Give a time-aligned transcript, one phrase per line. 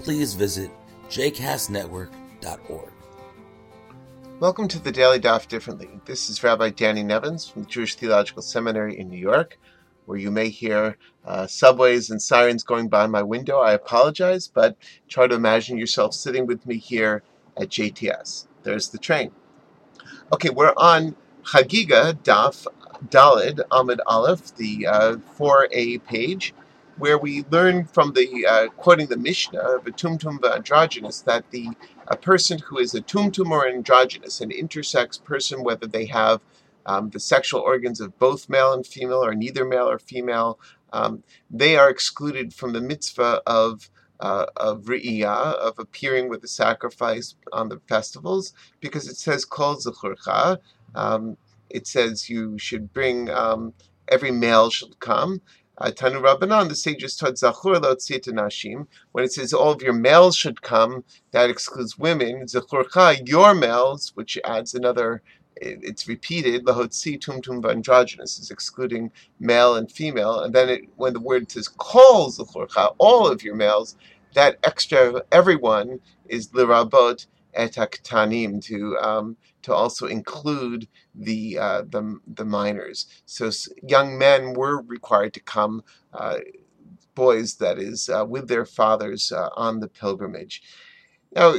[0.00, 0.70] please visit
[1.08, 2.92] jcastnetwork.org.
[4.38, 5.88] Welcome to the Daily Daf Differently.
[6.04, 9.58] This is Rabbi Danny Nevins from the Jewish Theological Seminary in New York,
[10.04, 13.60] where you may hear uh, subways and sirens going by my window.
[13.60, 14.76] I apologize, but
[15.08, 17.22] try to imagine yourself sitting with me here
[17.56, 18.46] at JTS.
[18.62, 19.32] There's the train.
[20.32, 22.66] Okay, we're on Chagiga Daf
[23.08, 26.52] Dalet Amud Aleph, the uh, 4A page
[26.98, 31.68] where we learn from the uh, quoting the Mishnah, the tumtum androgynous, that the
[32.08, 36.40] a person who is a tumtum or androgynous, an intersex person, whether they have
[36.86, 40.58] um, the sexual organs of both male and female or neither male or female,
[40.92, 46.48] um, they are excluded from the mitzvah of uh, of Re'iyah, of appearing with the
[46.48, 50.58] sacrifice on the festivals, because it says Kol Zechurcha.
[50.94, 51.36] Um,
[51.68, 53.74] it says you should bring um,
[54.08, 55.42] every male should come.
[55.78, 58.86] Uh, Tanu Rabbanan, the sages taught Zachur Nashim.
[59.12, 62.46] When it says all of your males should come, that excludes women.
[62.46, 65.22] Zachurcha, your males, which adds another,
[65.56, 70.40] it's repeated, Lahotzi Tumtum Androgynous is excluding male and female.
[70.40, 73.96] And then it, when the word says Kol Zachurcha, all of your males,
[74.32, 82.44] that extra everyone is Lirabot etaktanim to um, to also include the uh, the the
[82.44, 83.06] minors.
[83.26, 83.50] So
[83.82, 85.82] young men were required to come,
[86.12, 86.38] uh,
[87.14, 90.62] boys that is, uh, with their fathers uh, on the pilgrimage.
[91.34, 91.54] Now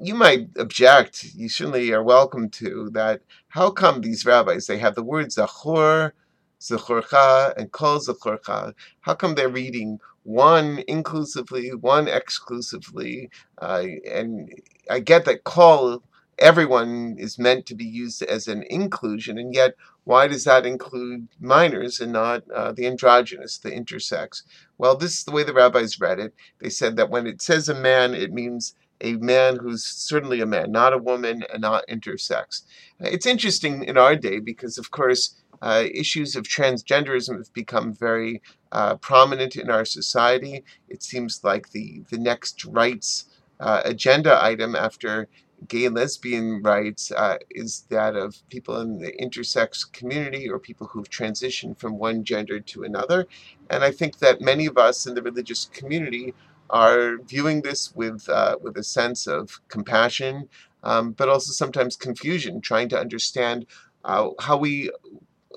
[0.00, 1.24] you might object.
[1.34, 3.22] You certainly are welcome to that.
[3.48, 6.12] How come these rabbis they have the word zachor,
[6.60, 8.74] zachorcha, and kol zachorcha?
[9.00, 14.52] How come they're reading one inclusively, one exclusively, uh, and
[14.92, 16.02] I get that call
[16.38, 21.28] everyone is meant to be used as an inclusion, and yet why does that include
[21.40, 24.42] minors and not uh, the androgynous, the intersex?
[24.76, 26.34] Well, this is the way the rabbis read it.
[26.58, 30.46] They said that when it says a man, it means a man who's certainly a
[30.46, 32.62] man, not a woman, and not intersex.
[33.00, 38.42] It's interesting in our day because, of course, uh, issues of transgenderism have become very
[38.72, 40.64] uh, prominent in our society.
[40.88, 43.26] It seems like the, the next rights
[43.62, 45.28] uh, agenda item after
[45.68, 50.88] gay and lesbian rights uh, is that of people in the intersex community or people
[50.88, 53.26] who've transitioned from one gender to another.
[53.70, 56.34] And I think that many of us in the religious community
[56.70, 60.48] are viewing this with uh, with a sense of compassion,
[60.82, 63.66] um, but also sometimes confusion, trying to understand
[64.04, 64.90] uh, how we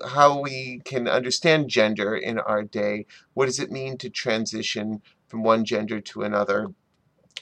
[0.06, 3.06] how we can understand gender in our day.
[3.34, 6.68] What does it mean to transition from one gender to another?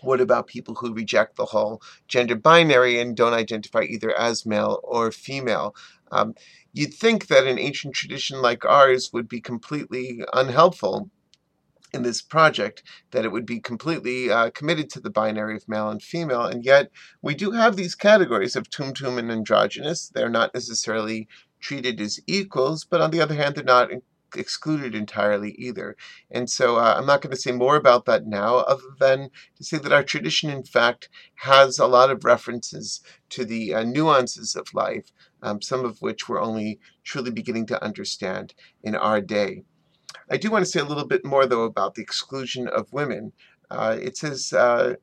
[0.04, 4.80] What about people who reject the whole gender binary and don't identify either as male
[4.82, 5.74] or female?
[6.12, 6.34] Um,
[6.72, 11.10] you'd think that an ancient tradition like ours would be completely unhelpful
[11.94, 12.82] in this project,
[13.12, 16.64] that it would be completely uh, committed to the binary of male and female, and
[16.64, 16.90] yet
[17.22, 20.08] we do have these categories of tumtum and androgynous.
[20.08, 21.28] They're not necessarily
[21.60, 23.90] treated as equals, but on the other hand, they're not
[24.36, 25.96] excluded entirely either.
[26.30, 29.64] And so uh, I'm not going to say more about that now, other than to
[29.64, 33.00] say that our tradition, in fact, has a lot of references
[33.30, 35.12] to the uh, nuances of life,
[35.42, 39.62] um, some of which we're only truly beginning to understand in our day.
[40.30, 43.32] I do want to say a little bit more, though, about the exclusion of women.
[43.70, 44.94] Uh, it says, uh,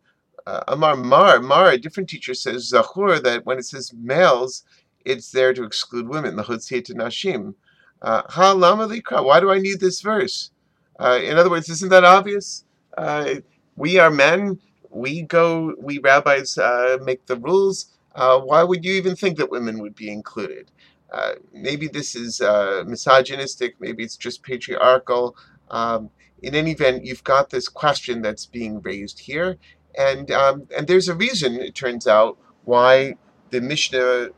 [0.45, 4.63] uh, Amar Mar, Mar, a different teacher says, Zahur, that when it says males,
[5.05, 7.55] it's there to exclude women, the Hotziyat Nashim.
[8.01, 8.87] Uh, ha lama.
[9.09, 10.51] Why do I need this verse?
[10.99, 12.65] Uh, in other words, isn't that obvious?
[12.97, 13.35] Uh,
[13.75, 14.59] we are men.
[14.89, 15.75] We go.
[15.79, 17.97] We rabbis uh, make the rules.
[18.15, 20.71] Uh, why would you even think that women would be included?
[21.13, 22.41] Uh, maybe this is
[22.85, 23.75] misogynistic.
[23.79, 25.35] Maybe it's just patriarchal.
[25.69, 26.09] Um,
[26.41, 29.57] in any event, you've got this question that's being raised here,
[29.97, 31.55] and um, and there's a reason.
[31.55, 33.15] It turns out why
[33.51, 34.29] the Mishnah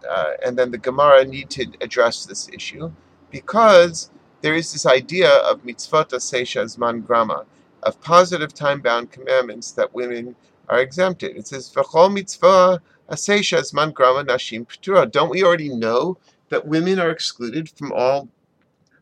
[0.45, 2.92] and then the Gemara need to address this issue
[3.33, 7.45] because there is this idea of mitzvot asesha zman grama,
[7.81, 10.35] of positive time-bound commandments that women
[10.69, 11.35] are exempted.
[11.35, 15.12] It says, v'chol mitzvah asesha zman grama nashim p'tura.
[15.12, 16.18] Don't we already know
[16.50, 18.30] that women are excluded from all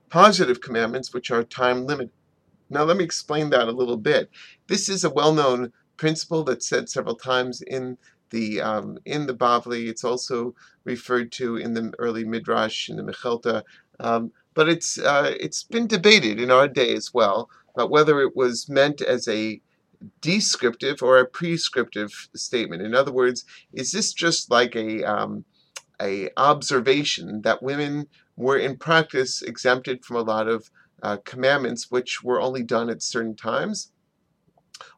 [0.10, 2.14] positive commandments which are time limited?
[2.70, 4.30] Now let me explain that a little bit.
[4.68, 7.98] This is a well-known principle that's said several times in
[8.32, 9.88] the um, in the Bavli.
[9.88, 13.64] It's also referred to in the early Midrash in the Mechilta,
[14.00, 18.36] um, but it's uh, it's been debated in our day as well about whether it
[18.36, 19.62] was meant as a
[20.20, 22.82] descriptive or a prescriptive statement.
[22.82, 25.46] In other words, is this just like a um,
[26.02, 30.72] a observation that women were in practice exempted from a lot of
[31.04, 33.92] uh, commandments which were only done at certain times?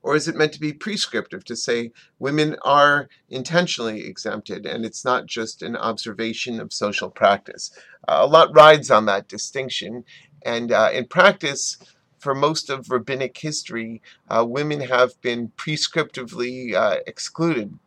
[0.02, 5.06] Or is it meant to be prescriptive to say women are intentionally exempted and it's
[5.06, 7.72] not just an observation of social practice?
[8.08, 10.04] Uh, a lot rides on that distinction.
[10.46, 11.78] And uh, in practice,
[12.20, 17.78] for most of rabbinic history, uh, women have been prescriptively uh, excluded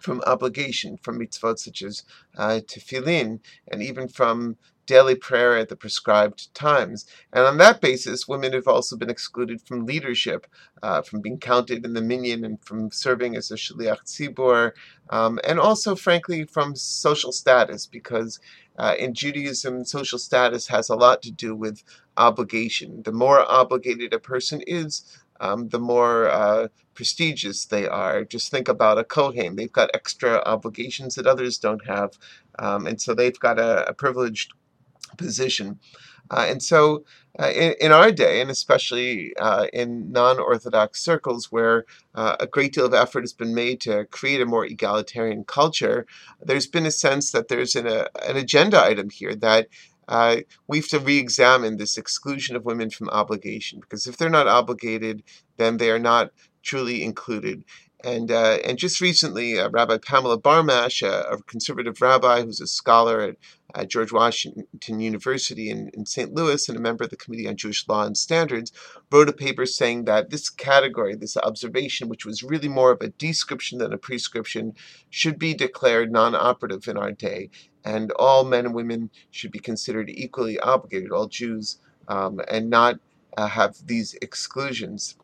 [0.00, 2.02] from obligation, from mitzvot such as
[2.36, 3.40] uh, tefillin,
[3.70, 4.56] and even from
[4.90, 7.06] daily prayer at the prescribed times.
[7.32, 10.48] And on that basis, women have also been excluded from leadership,
[10.82, 14.72] uh, from being counted in the minyan, and from serving as a shliach tzibur,
[15.10, 18.40] um, and also, frankly, from social status, because
[18.82, 21.76] uh, in Judaism, social status has a lot to do with
[22.16, 22.90] obligation.
[23.08, 24.90] The more obligated a person is,
[25.46, 28.24] um, the more uh, prestigious they are.
[28.24, 29.56] Just think about a Kohen.
[29.56, 32.10] They've got extra obligations that others don't have.
[32.58, 34.52] Um, and so they've got a, a privileged
[35.16, 35.78] position.
[36.30, 37.04] Uh, and so,
[37.38, 42.46] uh, in, in, our day, and especially uh, in non Orthodox circles where uh, a
[42.46, 46.06] great deal of effort has been made to create a more egalitarian culture,
[46.40, 49.68] there's been a sense that there's an, a, an agenda item here that
[50.10, 54.28] uh, we have to re examine this exclusion of women from obligation because if they're
[54.28, 55.22] not obligated,
[55.56, 56.32] then they are not
[56.62, 57.64] truly included.
[58.02, 62.66] And uh, and just recently, uh, Rabbi Pamela Barmash, a, a, conservative rabbi who's a
[62.66, 63.36] scholar at
[63.74, 66.34] uh, George Washington University in, in St.
[66.34, 68.72] Louis and a member of the Committee on Jewish Law and Standards,
[69.10, 73.08] wrote a paper saying that this category, this observation, which was really more of a
[73.08, 74.74] description than a prescription,
[75.08, 77.50] should be declared non-operative in our day,
[77.84, 81.78] and all men and women should be considered equally obligated, all Jews,
[82.08, 82.98] um, and not
[83.36, 85.16] uh, have these exclusions.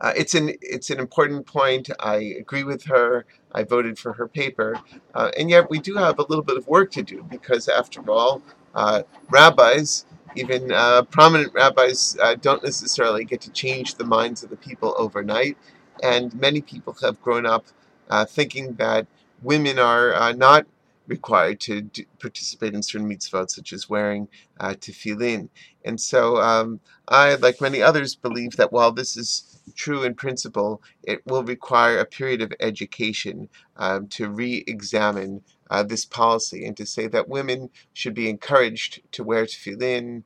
[0.00, 1.90] Uh, it's an it's an important point.
[2.00, 3.26] I agree with her.
[3.52, 4.80] I voted for her paper,
[5.14, 8.00] uh, and yet we do have a little bit of work to do because, after
[8.10, 8.42] all,
[8.74, 10.06] uh, rabbis,
[10.36, 14.94] even uh, prominent rabbis, uh, don't necessarily get to change the minds of the people
[14.96, 15.58] overnight,
[16.02, 17.66] and many people have grown up
[18.08, 19.06] uh, thinking that
[19.42, 20.66] women are not
[21.10, 24.28] required to do, participate in certain mitzvot, such as wearing
[24.60, 25.48] uh, tefillin.
[25.84, 30.82] And so um, I, like many others, believe that while this is true in principle,
[31.02, 36.76] it will require a period of education um, to re examine uh, this policy and
[36.76, 40.22] to say that women should be encouraged to wear tefillin,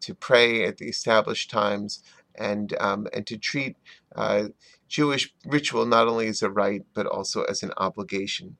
[0.00, 2.02] to pray at the established times,
[2.34, 3.76] and, um, and to treat
[4.14, 4.44] uh,
[4.88, 8.56] Jewish ritual not only as a right but also as an obligation.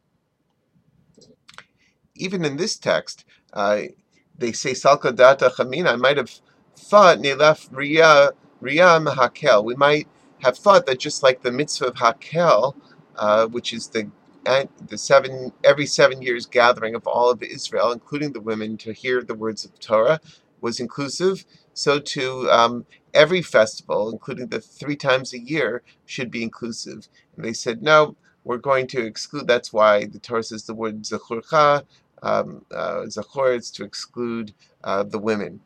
[2.17, 3.83] Even in this text, uh,
[4.39, 5.93] they say Salka Data Chamina.
[5.93, 6.31] I might have
[6.77, 8.33] thought Nilaf Riyah
[8.63, 9.65] Riyah Hakel.
[9.65, 10.09] We might
[10.43, 12.75] have thought that just like the mitzvah of Hakel,
[13.17, 14.11] uh, which is the
[14.89, 19.23] the seven every seven years gathering of all of Israel, including the women, to hear
[19.23, 20.21] the words of Torah,
[20.61, 21.45] was inclusive.
[21.75, 27.09] So too, um, every festival, including the three times a year, should be inclusive.
[27.35, 29.47] And they said, no, we're going to exclude.
[29.49, 31.83] That's why the Torah says the word zechurcha,
[32.23, 34.55] um, uh, to exclude
[34.85, 35.61] uh, the women.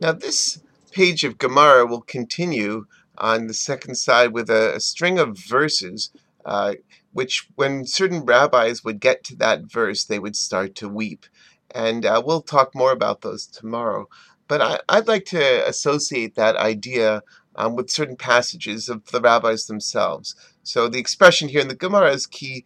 [0.00, 2.86] Now, this page of Gemara will continue
[3.18, 6.10] on the second side with a, a string of verses,
[6.44, 6.74] uh,
[7.12, 11.26] which, when certain rabbis would get to that verse, they would start to weep.
[11.74, 14.08] And uh, we'll talk more about those tomorrow.
[14.48, 17.22] But I, would like to associate that idea
[17.56, 20.34] um, with certain passages of the rabbis themselves.
[20.62, 22.64] So the expression here in the Gemara is ki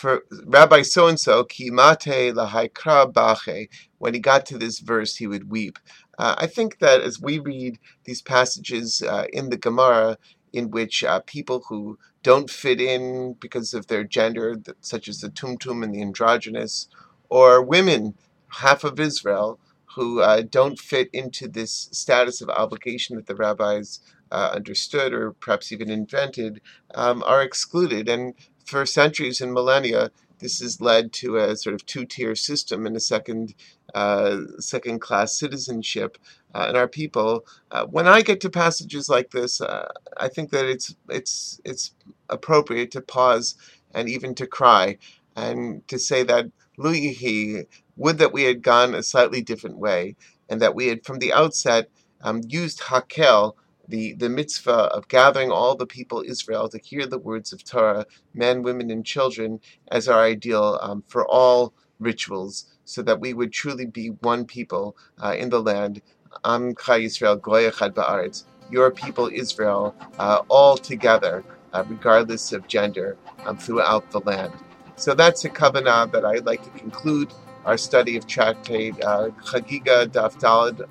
[0.00, 3.68] for Rabbi so and so, ki mate lahaikra bache.
[3.98, 5.78] When he got to this verse, he would weep.
[6.18, 10.16] Uh, I think that as we read these passages uh, in the Gemara,
[10.54, 15.28] in which uh, people who don't fit in because of their gender, such as the
[15.28, 16.88] tumtum and the androgynous,
[17.28, 18.14] or women,
[18.48, 19.58] half of Israel,
[19.96, 24.00] who uh, don't fit into this status of obligation that the rabbis
[24.32, 26.60] uh, understood or perhaps even invented,
[26.94, 28.08] um, are excluded.
[28.08, 28.34] And
[28.70, 33.00] for centuries and millennia, this has led to a sort of two-tier system and a
[33.00, 33.54] second
[33.94, 36.16] uh, second-class citizenship
[36.54, 37.44] uh, in our people.
[37.70, 41.92] Uh, when I get to passages like this, uh, I think that it's it's it's
[42.28, 43.56] appropriate to pause
[43.92, 44.96] and even to cry
[45.36, 46.46] and to say that
[46.78, 50.16] Luyihi would that we had gone a slightly different way
[50.48, 51.90] and that we had from the outset
[52.22, 53.56] um, used Hakel
[53.90, 58.06] the, the mitzvah of gathering all the people Israel to hear the words of Torah,
[58.34, 59.60] men, women, and children,
[59.92, 64.96] as our ideal um, for all rituals, so that we would truly be one people
[65.22, 66.02] uh, in the land.
[66.44, 71.44] Am Chai Israel Goyachad Ba'aretz, your people Israel, uh, all together,
[71.74, 74.52] uh, regardless of gender, um, throughout the land.
[74.96, 77.32] So that's a kavanah that I'd like to conclude
[77.64, 80.34] our study of Tractate uh, Chagiga Daf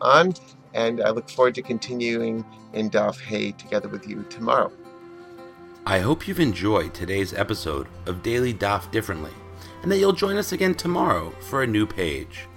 [0.02, 0.34] on,
[0.74, 4.72] and I look forward to continuing in Daf Hay together with you tomorrow.
[5.86, 9.32] I hope you've enjoyed today's episode of Daily Daf Differently,
[9.82, 12.48] and that you'll join us again tomorrow for a new page.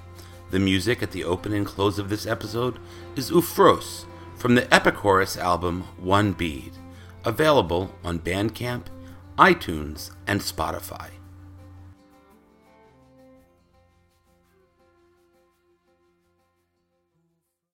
[0.50, 2.78] The music at the open and close of this episode
[3.16, 4.04] is Ufros
[4.36, 6.72] from the Epichorus album One Bead,
[7.24, 8.86] available on Bandcamp,
[9.38, 11.08] iTunes, and Spotify.